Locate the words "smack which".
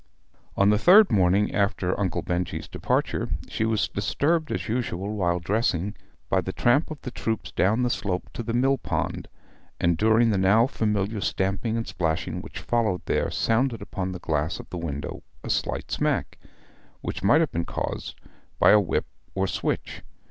15.91-17.21